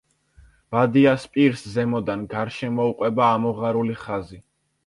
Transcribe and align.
ბადიას 0.75 1.25
პირს, 1.37 1.61
ზემოდან, 1.75 2.25
გარშემოუყვება 2.33 3.29
ამოღარული 3.37 4.03
ხაზი. 4.07 4.43